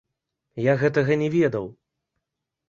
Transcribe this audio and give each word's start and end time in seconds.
Я 0.67 0.73
гэтага 0.83 1.17
не 1.23 1.29
ведаў! 1.35 1.69